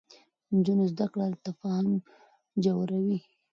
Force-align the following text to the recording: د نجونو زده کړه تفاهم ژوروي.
د 0.47 0.51
نجونو 0.55 0.83
زده 0.91 1.05
کړه 1.13 1.25
تفاهم 1.45 1.89
ژوروي. 2.63 3.17